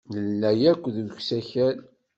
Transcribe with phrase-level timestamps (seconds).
[0.13, 1.77] Nella akk deg usakal.